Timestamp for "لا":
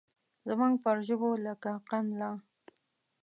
2.19-2.31